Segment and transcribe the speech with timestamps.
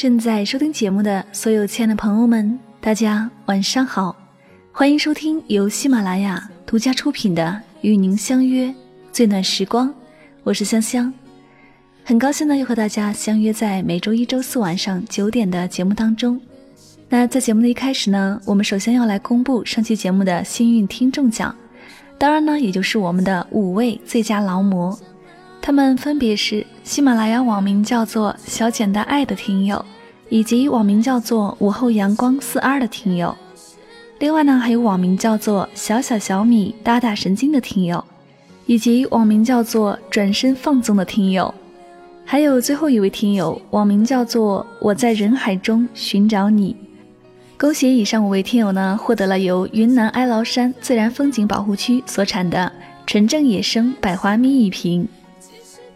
[0.00, 4.16] 正在收听节目的所有亲爱的朋友们，大家晚上好，
[4.72, 7.44] 欢迎收听由喜马拉雅独家出品的
[7.82, 8.74] 《与您相约
[9.12, 9.88] 最暖时光》，
[10.42, 11.12] 我是香香，
[12.02, 16.40] 很高兴呢又和大家相约在每周一周四晚上九点的节目当中。
[17.10, 21.54] 那在节目的一开始呢，我们首先要来公布上期节目的幸运听众奖，
[22.16, 24.98] 当然呢，也就是我们的五位最佳劳模。
[25.62, 29.84] 他们分别是喜马拉雅网名叫做“小简单爱”的听友，
[30.28, 33.36] 以及网名叫做“午后阳光四二”的听友。
[34.18, 38.02] 另外呢，还有网名叫做“小小小米打打神经”的听友，
[38.66, 41.54] 以及网名叫做“转身放纵”的听友。
[42.24, 46.74] 还有最后一位听友，网名叫做“我在人海中寻找你”。
[47.58, 52.72] 恭喜以上五位听友呢，获得了由云南哀牢山自然风景保护区所产的
[53.06, 55.06] 纯正野生百花蜜一瓶。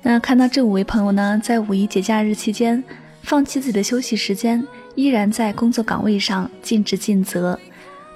[0.06, 2.84] 那看到这五位朋友呢，在五一节假日期间，
[3.22, 4.62] 放弃自己的休息时间，
[4.94, 7.58] 依然在工作岗位上尽职尽责，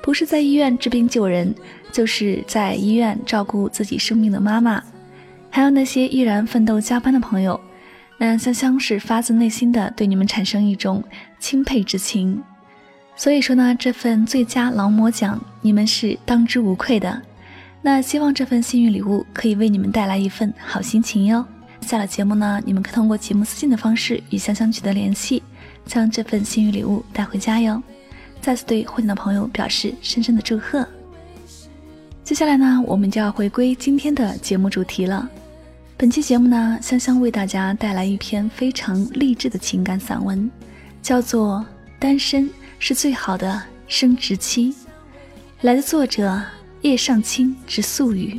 [0.03, 1.55] 不是在医院治病救人，
[1.91, 4.85] 就是在医院照顾自己生病的妈妈，
[5.49, 7.59] 还有那些依然奋斗加班的朋友，
[8.19, 11.03] 那香香是发自内心的对你们产生一种
[11.41, 12.39] 钦佩之情。
[13.17, 17.23] 所以说呢，这份最佳劳模奖，你们是当之无愧的。
[17.81, 21.43] 那希望这份幸运礼物可以为你们带来一份好心情哟。
[21.81, 25.43] 下了节目呢，你们可通过节目私信的方式与香香取得联系，
[25.87, 27.83] 将这份幸运礼物带回家哟。
[28.41, 30.87] 再次对获奖的朋友表示深深的祝贺。
[32.23, 35.29] 接下来呢，我们就要回归今天的节目主题了。
[35.97, 40.51] 本期节目呢，香香为大家带来一篇非常励志的情感散文，
[41.03, 41.65] 叫做
[41.99, 44.73] 《单身是最好的生殖期》，
[45.63, 46.41] 来自作者
[46.83, 48.39] 叶尚卿之素语。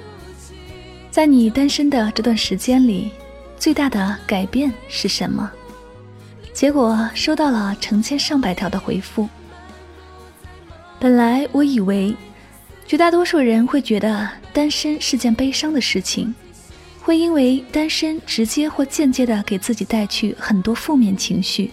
[1.11, 3.11] 在你单身的这段时间里，
[3.59, 5.51] 最大的改变是什么？
[6.53, 9.27] 结果收到了成千上百条的回复。
[10.99, 12.15] 本来我以为，
[12.87, 16.33] 绝大多数人会觉得单身是件悲伤的事情，
[17.01, 21.71] 会因为单身直接或间接的给自己带去很多负面情绪，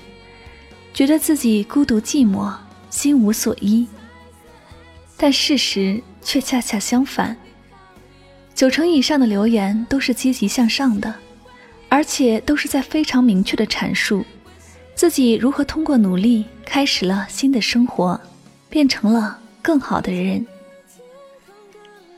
[0.93, 2.53] 觉得自己孤独寂寞。
[2.91, 3.87] 心无所依，
[5.19, 7.37] 但事实却恰恰相反。
[8.59, 11.15] 九成以上的留言都是积极向上的，
[11.89, 14.25] 而且都是在非常明确的阐述
[14.97, 18.21] 自己如何通过努力开始了新的生活，
[18.69, 20.45] 变成了更好的人。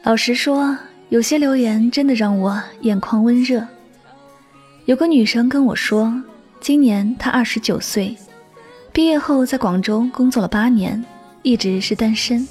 [0.02, 0.74] 老实说，
[1.10, 3.68] 有些留言真的让我眼眶温热。
[4.86, 6.22] 有个女生跟我说，
[6.58, 8.16] 今年她二十九岁。
[8.94, 11.04] 毕业后，在广州工作了八年，
[11.42, 12.48] 一直是单身。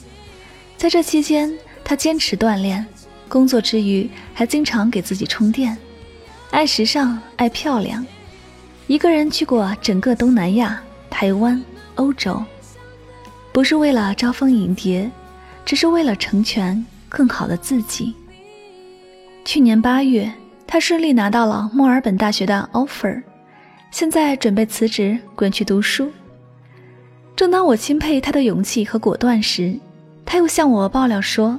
[0.77, 1.51] 在这期间，
[1.83, 2.85] 她坚持锻炼，
[3.29, 5.77] 工作之余还经常给自己充电，
[6.51, 8.05] 爱时尚，爱漂亮，
[8.87, 11.63] 一个人去过整个东南亚、台湾、
[11.95, 12.43] 欧洲，
[13.53, 15.09] 不是为了招蜂引蝶，
[15.63, 18.13] 只是为了成全更好的自己。
[19.45, 20.31] 去年八月，
[20.67, 23.21] 他顺利拿到了墨尔本大学的 offer，
[23.91, 26.11] 现在准备辞职滚去读书。
[27.35, 29.79] 正当我钦佩他的勇气和果断时，
[30.25, 31.57] 他又向我爆料说，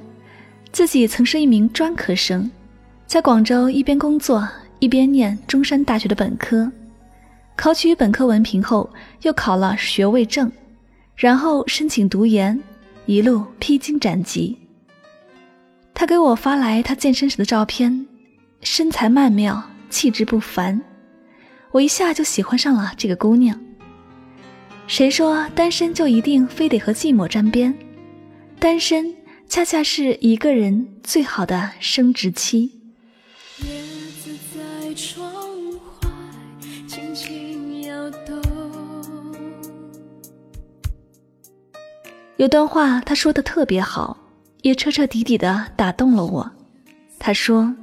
[0.73, 2.51] 自己曾是一名专科生，
[3.07, 4.49] 在广州一边工作
[4.79, 6.71] 一边念中山大学的本科，
[7.57, 8.89] 考取本科文凭后
[9.23, 10.51] 又考了学位证，
[11.17, 12.59] 然后申请读研，
[13.07, 14.57] 一路披荆斩棘。
[15.93, 18.07] 他给我发来他健身时的照片，
[18.63, 20.81] 身材曼妙，气质不凡，
[21.73, 23.59] 我一下就喜欢上了这个姑娘。
[24.87, 27.75] 谁说单身就一定非得和寂寞沾边？
[28.59, 29.15] 单身
[29.51, 32.71] 恰恰是一个人最好的生殖期。
[42.37, 44.17] 有段话他说的特别好，
[44.63, 46.49] 也彻彻底底的打动了我。
[47.19, 47.75] 他说：“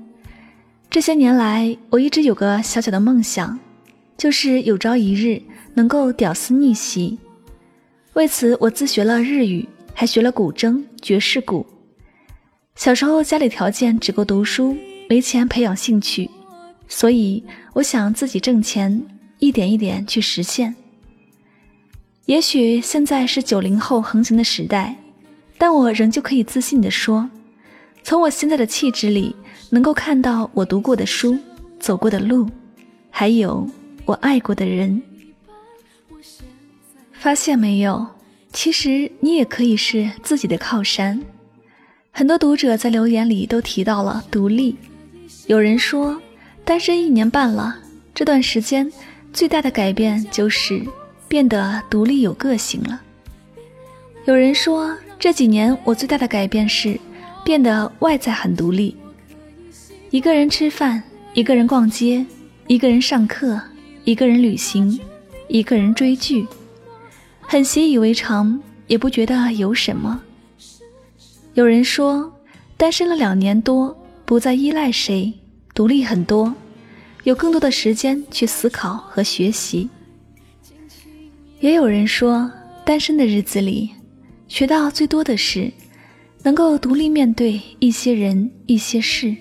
[0.90, 3.60] 这些年来，我一直有个小小的梦想，
[4.18, 5.42] 就是有朝一日。”
[5.76, 7.20] 能够屌丝逆袭，
[8.14, 11.66] 为此我自学了日语，还学了古筝、爵士鼓。
[12.76, 14.78] 小时候家里条件只够读书，
[15.10, 16.30] 没钱培养兴趣，
[16.88, 19.04] 所以我想自己挣钱，
[19.40, 20.76] 一点一点去实现。
[22.28, 24.96] 也许现在是九零后横行的时代，
[25.58, 27.28] 但我仍旧可以自信地说，
[28.04, 29.36] 从我现在的气质里，
[29.72, 31.36] 能够看到我读过的书、
[31.80, 32.48] 走过的路，
[33.10, 33.68] 还有
[34.06, 35.02] 我爱过的人。
[37.14, 38.06] 发现没有？
[38.58, 41.22] 其实你也可以是自己的靠山。
[42.10, 44.76] 很多读者在留言里都提到了独立。
[45.46, 46.20] 有人说，
[46.66, 47.78] 单身一年半了，
[48.16, 48.92] 这段时间
[49.32, 50.82] 最大的改变就是
[51.28, 53.00] 变得独立有个性了。
[54.26, 57.00] 有人说，这几年我最大的改变是
[57.46, 58.96] 变得外在很独立，
[60.10, 61.04] 一个人吃饭，
[61.36, 62.26] 一个人逛街，
[62.66, 63.62] 一个人上课，
[64.04, 65.00] 一个人旅行，
[65.48, 66.48] 一个人追剧，
[67.50, 70.22] 很习以为常，也不觉得有什么。
[71.54, 72.30] 有人说，
[72.76, 75.34] 单身了两年多，不再依赖谁，
[75.74, 76.54] 独立很多，
[77.24, 79.90] 有更多的时间去思考和学习。
[81.62, 82.52] 也有人说，
[82.86, 83.92] 单身的日子里，
[84.50, 85.72] 学到最多的是，
[86.44, 89.34] 能够独立面对一些人、一些事，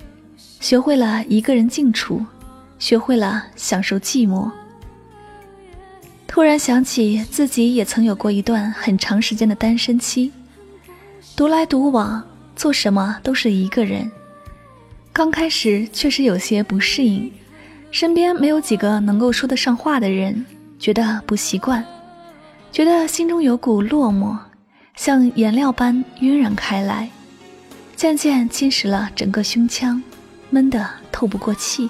[0.61, 2.25] 学会了一个人静处，
[2.79, 4.49] 学会了享受寂寞。
[6.37, 10.31] 突然想起自己也曾有过一段很长时间的单身期。
[11.35, 12.23] 独来独往，
[12.55, 14.12] 做什么都是一个人。
[15.15, 17.33] 刚开始确实有些不适应，
[17.91, 20.44] 身边没有几个能够说得上话的人，
[20.79, 21.83] 觉得不习惯，
[22.71, 24.37] 觉得心中有股落寞，
[24.94, 27.09] 像颜料般晕染开来，
[27.97, 30.03] 渐渐侵蚀了整个胸腔，
[30.50, 31.89] 闷得透不过气。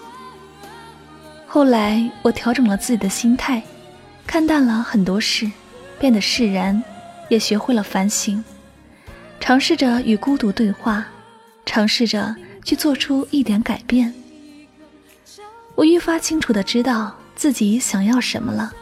[1.49, 3.61] 后来我调整了自己的心态，
[4.27, 5.51] 看淡了很多事，
[5.99, 6.83] 变得释然，
[7.29, 8.45] 也学会了反省。
[9.39, 11.07] 尝试着与孤独对话，
[11.65, 12.35] 尝试着
[12.65, 14.13] 去做出一点改变。
[15.75, 18.73] 我愈发清楚的知道自己想要什么了，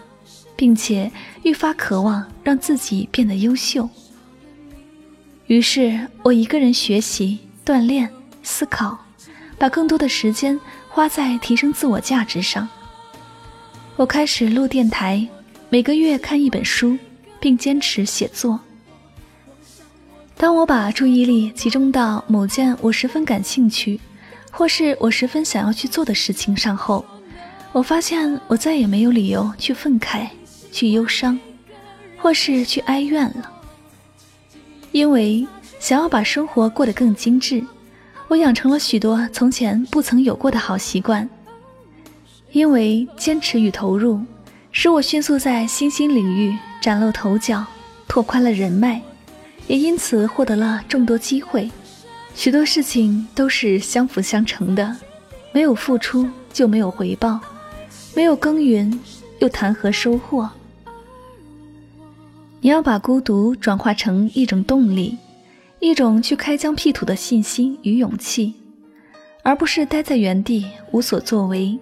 [0.57, 1.11] 并且
[1.43, 3.89] 愈发渴望让自己变得优秀。
[5.47, 8.11] 于是我一个人学习、锻炼、
[8.43, 8.99] 思考，
[9.59, 10.59] 把更多的时间
[10.89, 12.67] 花在提升自我价值上。
[13.97, 15.25] 我开始录电台，
[15.69, 16.99] 每个月看一本书，
[17.39, 18.59] 并坚持写作。
[20.37, 24.01] 当我把注意力集中到某件我十分感兴趣，
[24.51, 27.05] 或是我十分想要去做的事情上后，
[27.71, 30.27] 我发现我再也没有理由去愤慨、
[30.73, 31.39] 去忧伤，
[32.19, 33.49] 或是去哀怨了。
[34.91, 35.47] 因为
[35.79, 37.65] 想要把生活过得更精致，
[38.27, 41.29] 我养成了许多从前不曾有过的好习惯。
[42.55, 44.21] 因为坚持与投入，
[44.71, 47.67] 使我迅速在新兴领域崭露头角，
[48.07, 49.03] 拓宽了人脉。
[49.67, 51.69] 也因此获得了众多机会，
[52.33, 54.97] 许多事情都是相辅相成的，
[55.53, 57.41] 没有付出就没有回报，
[58.15, 59.01] 没有耕耘
[59.41, 60.49] 又谈何收获？
[62.61, 65.19] 你要把孤独转化成一种动力，
[65.81, 68.55] 一种去开疆辟土的信心与勇气，
[69.43, 71.77] 而不是待在原地无所作为，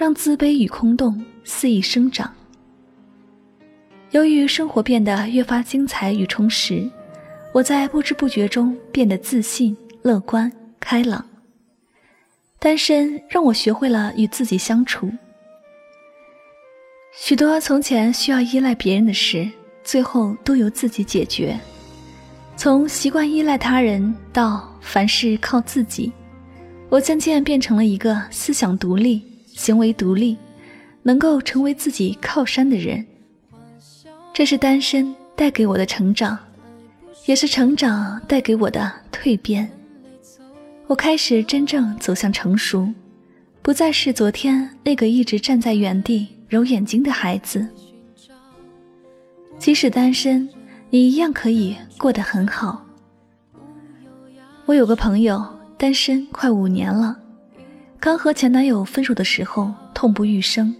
[0.00, 2.32] 让自卑与空洞肆意生长。
[4.12, 6.88] 由于生活变得越发精彩与充实。
[7.52, 11.22] 我在不知不觉中变得自信、乐观、开朗。
[12.58, 15.10] 单身让我学会了与自己相处。
[17.12, 19.46] 许多从前需要依赖别人的事，
[19.84, 21.58] 最后都由自己解决。
[22.56, 26.10] 从习惯依赖他人到凡事靠自己，
[26.88, 29.20] 我渐渐变成了一个思想独立、
[29.60, 30.38] 行为独立，
[31.02, 33.06] 能够成为自己靠山的人。
[34.32, 36.38] 这是单身带给我的成长。
[37.26, 39.70] 也是成长带给我的蜕变，
[40.86, 42.88] 我开始真正走向成熟，
[43.60, 47.68] 不再是昨天那个一直站在原地揉眼睛的孩子。
[49.58, 50.48] 即使单身，
[50.88, 52.84] 你一样可以过得很好。
[54.64, 55.44] 我有个朋友
[55.76, 57.14] 单身快五年了，
[58.00, 60.74] 刚和前男友分手的时候痛不欲生，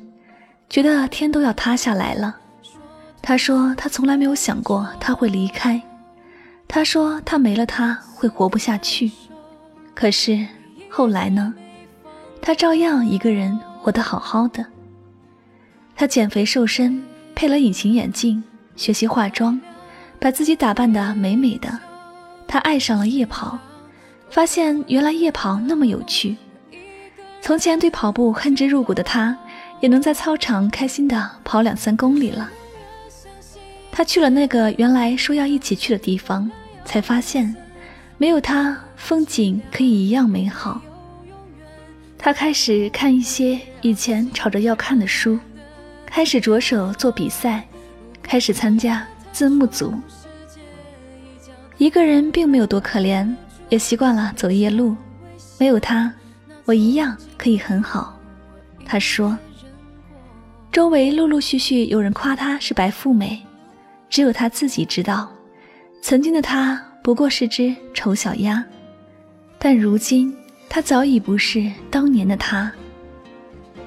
[0.71, 2.35] 觉得天都要塌下来了。
[3.21, 5.81] 他说他从来没有想过他会离开。
[6.67, 9.11] 他说：“他没了，他会活不下去。
[9.93, 10.47] 可是
[10.89, 11.53] 后来呢？
[12.41, 14.65] 他照样一个人活得好好的。
[15.95, 17.03] 他减肥瘦身，
[17.35, 18.43] 配了隐形眼镜，
[18.77, 19.61] 学习化妆，
[20.19, 21.77] 把自己打扮得美美的。
[22.47, 23.59] 他爱上了夜跑，
[24.31, 26.37] 发现原来夜跑那么有趣。
[27.41, 29.37] 从前对跑步恨之入骨的他，
[29.81, 32.49] 也能在操场开心地跑两三公里了。
[33.91, 36.51] 他去了那个原来说要一起去的地方。”
[36.83, 37.55] 才发现，
[38.19, 40.81] 没有他，风景可以一样美好。
[42.19, 45.39] 他开始看一些以前吵着要看的书，
[46.05, 47.65] 开始着手做比赛，
[48.23, 49.95] 开始参加字幕组。
[51.77, 53.33] 一个人并没有多可怜，
[53.69, 54.97] 也习惯了走夜路。
[55.59, 56.13] 没有他，
[56.71, 58.17] 我一样可以很好。
[58.87, 59.37] 他说。
[60.71, 63.41] 周围陆陆续续有人夸她是白富美，
[64.09, 65.29] 只有她自己知道，
[66.01, 68.65] 曾经的她不过是只丑小鸭，
[69.59, 70.33] 但如今
[70.69, 72.71] 她早已不是当年的她。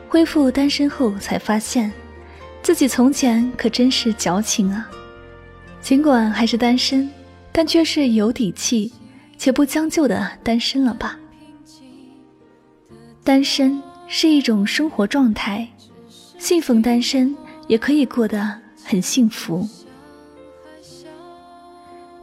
[0.09, 1.89] 恢复单身后，才发现
[2.61, 4.89] 自己从前可真是矫情啊！
[5.79, 7.09] 尽管还是单身，
[7.53, 8.91] 但却是有底气
[9.37, 11.17] 且不将就的单身了吧？
[13.23, 15.67] 单身是一种生活状态。
[16.37, 17.33] 信奉单身
[17.67, 18.53] 也可以过得
[18.83, 19.67] 很幸福。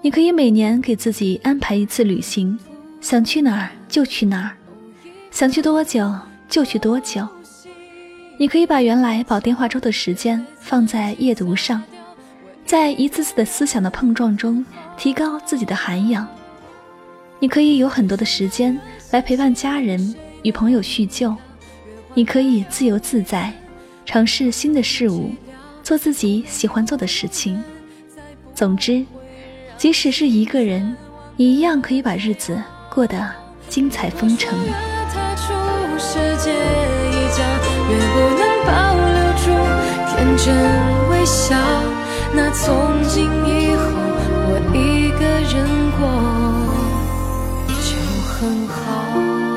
[0.03, 2.59] 你可以每年给自己安排一次旅行，
[3.01, 4.53] 想去哪儿就去哪儿，
[5.31, 6.15] 想去多久
[6.49, 7.27] 就去多久。
[8.37, 11.83] 你可以把原来煲电话粥的时间放在夜读上，
[12.67, 14.65] 在一次次的思想的碰撞中
[14.99, 16.27] 提高自己的涵养。
[17.39, 18.79] 你可以有很多的时间
[19.13, 21.35] 来陪伴家人与朋友叙旧，
[22.15, 23.53] 你可以自由自在。
[24.07, 25.31] 尝试新的事物，
[25.85, 27.63] 做自己喜欢做的事情。
[28.55, 29.05] 总之，
[29.79, 30.97] 即使是一个人，
[31.37, 32.61] 也一样可以把日子
[32.93, 33.31] 过得
[33.69, 34.59] 精彩纷呈。
[40.13, 40.55] 天真
[41.09, 41.57] 微笑，
[42.35, 43.83] 那从今以后
[44.49, 45.55] 我一个人
[45.97, 46.01] 过
[47.81, 47.89] 就
[48.27, 49.50] 很好。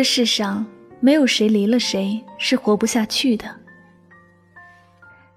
[0.00, 0.64] 这世上
[0.98, 3.44] 没有谁离了谁是活不下去的。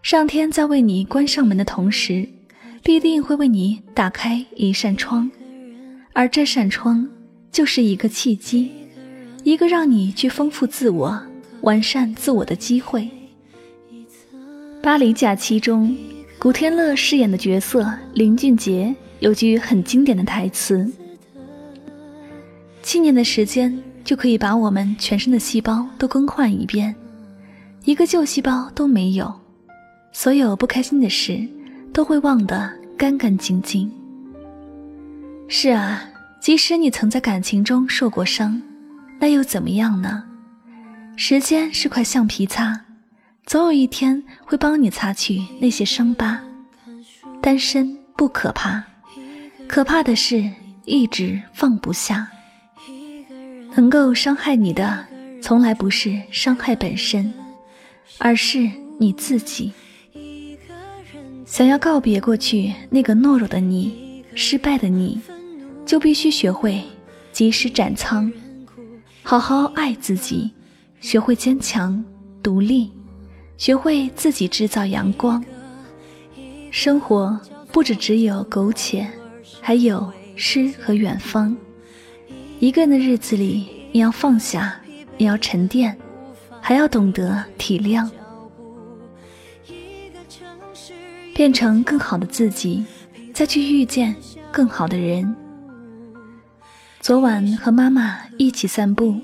[0.01, 2.25] 上天在为你关上门的同时，
[2.81, 5.29] 必定会为你打开一扇窗，
[6.13, 7.05] 而这扇窗
[7.51, 8.71] 就是一个契机，
[9.43, 11.21] 一个让你去丰富自我、
[11.63, 13.09] 完善自我的机会。
[14.81, 15.93] 巴黎假期中，
[16.39, 20.89] 古天乐饰演的角色林俊杰有句很经典的台词
[22.81, 26.93] ：“七年的时间。”就可以把我们全身的细胞都更换一遍，
[27.85, 29.33] 一个旧细胞都没有，
[30.11, 31.47] 所有不开心的事
[31.93, 33.91] 都会忘得干干净净。
[35.47, 36.03] 是啊，
[36.41, 38.61] 即使你曾在感情中受过伤，
[39.19, 40.23] 那又怎么样呢？
[41.15, 42.81] 时间是块橡皮擦，
[43.45, 46.41] 总有一天会帮你擦去那些伤疤。
[47.41, 48.83] 单身不可怕，
[49.67, 50.49] 可怕的是
[50.85, 52.27] 一直放不下。
[53.75, 55.05] 能够伤害你的，
[55.41, 57.33] 从来不是伤害本身，
[58.19, 59.71] 而是你自己。
[61.45, 65.19] 想要告别过去那个懦弱的你、失败的你，
[65.85, 66.81] 就必须学会
[67.31, 68.31] 及时斩仓，
[69.23, 70.51] 好好爱自己，
[71.01, 72.03] 学会坚强
[72.41, 72.91] 独立，
[73.57, 75.43] 学会自己制造阳光。
[76.69, 77.39] 生活
[77.71, 79.07] 不止只有苟且，
[79.61, 81.55] 还有诗和远方。
[82.63, 84.79] 一个人的日子里，你要放下，
[85.17, 85.97] 也要沉淀，
[86.61, 88.09] 还要懂得体谅，
[91.35, 92.85] 变成更好的自己，
[93.33, 94.15] 再去遇见
[94.49, 95.35] 更好的人。
[97.01, 99.19] 昨晚和妈妈一起散步，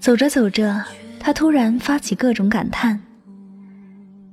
[0.00, 0.82] 走着走着，
[1.20, 2.98] 她突然发起各种感叹：“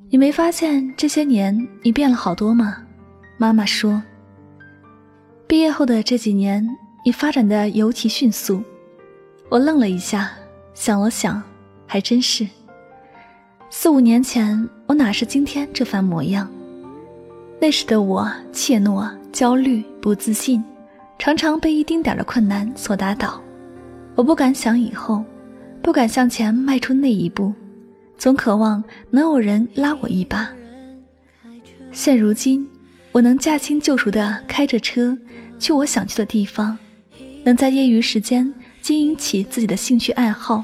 [0.09, 2.83] 你没发现这些年你变了好多吗？”
[3.37, 4.01] 妈妈说
[5.45, 6.65] ：“毕业后的这几年。”
[7.09, 8.61] 你发展的尤其迅速，
[9.49, 10.31] 我愣了一下，
[10.75, 11.41] 想了想，
[11.87, 12.47] 还真是。
[13.71, 16.47] 四五年前，我哪是今天这番模样？
[17.59, 20.63] 那时的我怯懦、焦虑、不自信，
[21.17, 23.41] 常常被一丁点的困难所打倒。
[24.13, 25.25] 我不敢想以后，
[25.81, 27.51] 不敢向前迈出那一步，
[28.19, 30.47] 总渴望能有人拉我一把。
[31.91, 32.69] 现如今，
[33.11, 35.17] 我能驾轻就熟地开着车
[35.57, 36.77] 去我想去的地方。
[37.49, 40.63] 能在业余时间经营起自己的兴趣爱好，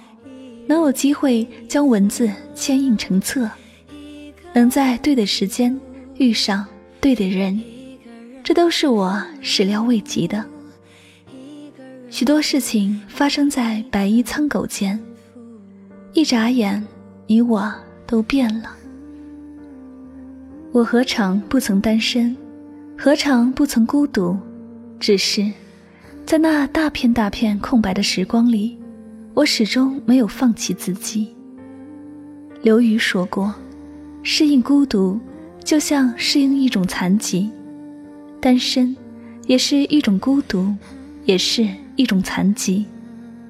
[0.68, 3.50] 能有机会将文字签印成册，
[4.54, 5.75] 能在对的时间
[6.20, 6.63] 遇上
[7.01, 7.60] 对的人，
[8.44, 10.46] 这都是我始料未及的。
[12.12, 15.04] 许多事情发生在白衣苍狗间，
[16.13, 16.86] 一眨眼，
[17.25, 17.74] 你我
[18.06, 18.70] 都变了。
[20.72, 22.38] 我何尝不曾单身？
[22.96, 24.38] 何尝不曾孤独？
[25.00, 25.51] 只是
[26.25, 28.75] 在那大片大片空白的时光里，
[29.36, 31.27] 我始终没有放弃自己。
[32.63, 33.53] 刘瑜说过
[34.24, 35.20] ：“适应孤独，
[35.63, 37.51] 就像适应一种残疾。
[38.41, 38.98] 单身，
[39.46, 40.74] 也是一种孤独，
[41.25, 42.88] 也是一种残疾。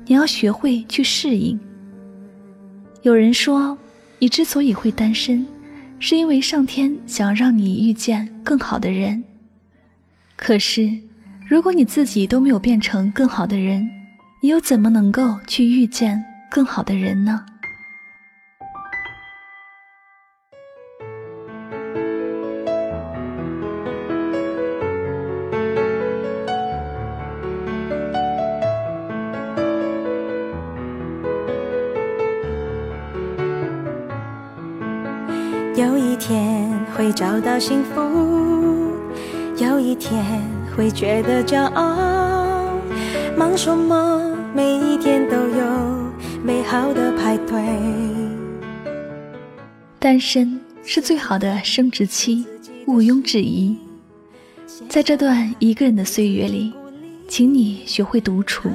[0.05, 1.57] 你要学会去适应。”
[3.03, 3.77] 有人说，
[4.19, 5.47] 你之所以会单身，
[5.97, 9.23] 是因为上天想让你遇见更好的人。
[10.35, 10.91] 可是，
[11.47, 13.87] 如果你自己都没有变成更好的人，
[14.41, 17.45] 你又怎么能够去遇见更好的人呢？
[35.75, 38.01] 有一天会找到幸福，
[39.57, 40.41] 有一天
[40.75, 42.73] 会觉得骄傲。
[43.37, 44.35] 忙什么？
[44.53, 46.11] 每一天都有
[46.43, 47.61] 美好的派对。
[49.99, 52.45] 单身是最好的生殖期，
[52.87, 53.77] 毋庸置疑。
[54.89, 56.73] 在这段一个人的岁月里，
[57.27, 58.69] 请你学会独处，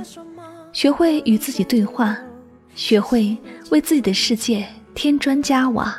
[0.73, 2.16] 学会与自己对话，
[2.75, 3.37] 学会
[3.71, 5.95] 为自己的世界添砖加瓦。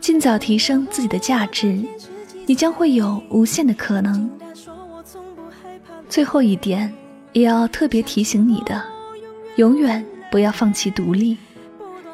[0.00, 1.78] 尽早提升自己的价值，
[2.46, 4.28] 你将会有无限的可能。
[6.08, 6.92] 最后一点，
[7.32, 8.82] 也要特别提醒你的：
[9.56, 11.36] 永远不要放弃独立。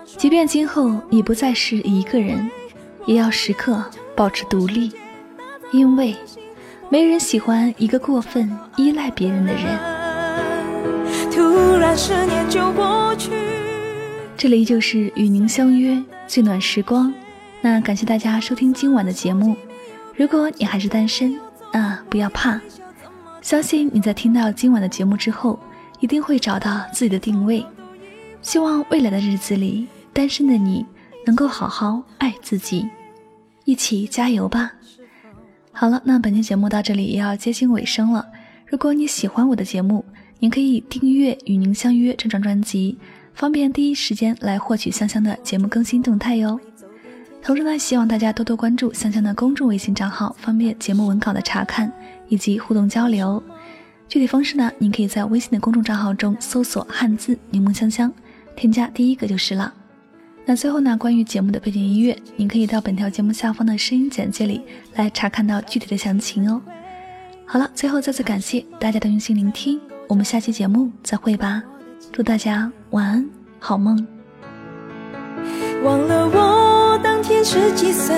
[0.04, 2.50] 即便今后你不再是一个人，
[3.06, 3.84] 也要时刻
[4.14, 4.92] 保持独立，
[5.72, 6.14] 因为
[6.90, 9.64] 没人喜欢一个过分依赖别人的人。
[11.32, 13.30] 突然十年就过去，
[14.36, 17.12] 这里就是与您相约最暖时光。
[17.60, 19.56] 那感谢大家收听今晚的节目。
[20.16, 21.36] 如果你还是单身，
[21.72, 22.60] 那不要怕，
[23.44, 25.60] 相信你在听到今晚的节目之后，
[26.00, 27.62] 一定会找到自己的定位。
[28.40, 30.86] 希望未来的日子里，单身的你
[31.26, 32.88] 能够好好爱自己，
[33.66, 34.72] 一起加油吧。
[35.72, 38.26] 好了，那本期节目到这里也要接近尾声了。
[38.66, 40.02] 如果你喜欢我的节目，
[40.38, 42.96] 您可以订阅《与您相约》这张专辑，
[43.34, 46.58] 方便第一时间来获取香香的节目更新动态哟。
[47.42, 51.92] 同时呢，希望大家多多关注香香的公众微信账号，方便节目文稿的查看
[52.28, 53.42] 以及互动交流。
[54.08, 58.12] 具体方式呢，您可以在微信的公众账号中搜索汉字柠檬香香，
[58.54, 59.72] 添加第一个就是了。
[60.44, 64.60] 那最后呢，关于节目的背景音乐，您可以到本条节目下方的声音简介里
[64.94, 66.60] 来查看到具体的详情哦。
[67.46, 71.62] 好了，最后再次感谢大家的用心聆听，我们下期节目再会吧。
[72.12, 74.06] 祝大家晚安，好梦。
[75.82, 77.00] 忘了我。
[77.02, 78.14] 当天十几岁，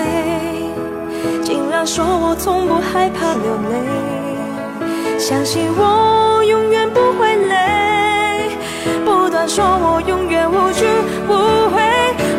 [1.43, 8.51] 竟然说我从不害怕流泪，相信我永远不会累，
[9.05, 10.85] 不断说我永远无惧
[11.29, 11.33] 无
[11.71, 11.83] 悔。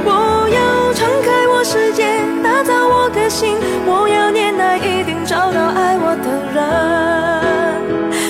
[0.06, 2.06] 我要敞开我世界，
[2.44, 6.58] 打造我的心，我要恋爱，一定找到爱我的人。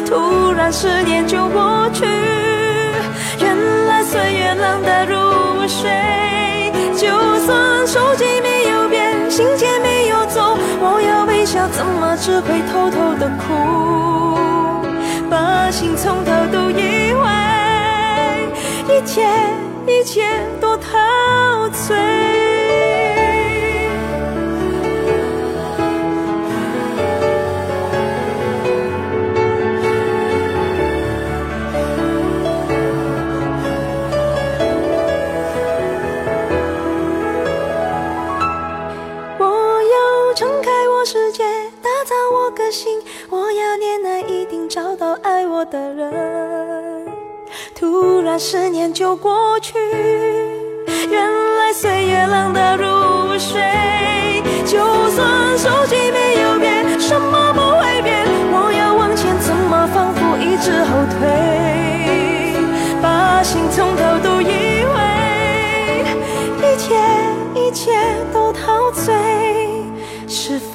[0.06, 2.06] 突然十年就过去，
[3.40, 3.56] 原
[3.88, 5.90] 来岁月冷得如水。
[6.96, 7.08] 就
[7.46, 8.26] 算手机
[11.72, 13.54] 怎么只会偷偷的哭？
[15.30, 17.28] 把心从头都以为，
[18.88, 19.28] 一切
[19.86, 20.24] 一切
[20.62, 22.27] 多陶醉。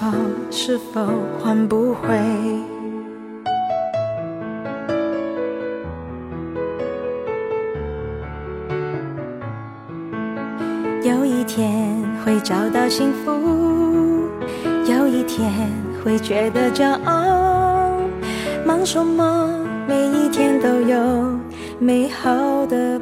[0.02, 0.08] 否
[0.50, 1.06] 是否
[1.38, 2.18] 换不回？
[11.04, 13.30] 有一天会找到幸福，
[14.90, 15.70] 有一天
[16.04, 17.92] 会觉得骄傲。
[18.66, 19.64] 忙什么？
[19.86, 21.38] 每一天都有
[21.78, 22.98] 美好的。